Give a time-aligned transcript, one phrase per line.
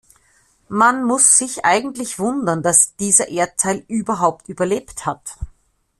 [0.67, 5.37] Man muss sich eigentlich wundern, dass dieser Erdteil überhaupt überlebt hat.